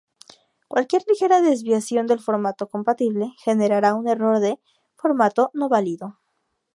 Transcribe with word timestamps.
Cualquier 0.67 1.03
ligera 1.07 1.41
desviación 1.41 2.07
del 2.07 2.19
formato 2.19 2.67
compatible, 2.67 3.35
generará 3.37 3.93
un 3.93 4.07
error 4.07 4.39
de 4.39 4.59
"Formato 4.95 5.51
no 5.53 5.69
válido". 5.69 6.17